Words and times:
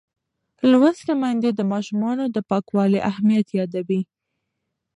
لوستې 0.69 1.13
میندې 1.21 1.49
د 1.53 1.61
ماشومانو 1.71 2.23
د 2.35 2.37
پاکوالي 2.49 2.99
اهمیت 3.09 3.47
یادوي. 3.59 4.01